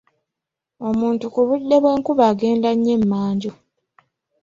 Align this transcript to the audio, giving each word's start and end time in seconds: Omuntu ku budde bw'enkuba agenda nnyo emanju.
Omuntu 0.87 1.25
ku 1.33 1.41
budde 1.47 1.75
bw'enkuba 1.83 2.23
agenda 2.31 2.69
nnyo 2.73 2.91
emanju. 2.99 3.51